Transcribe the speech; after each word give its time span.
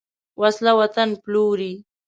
وسله 0.41 0.71
وطن 0.81 1.09
پلوروي 1.23 1.73